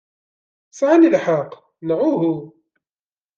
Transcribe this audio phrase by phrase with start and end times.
[0.77, 1.51] Sɛant lḥeqq,
[1.87, 2.35] neɣ uhu?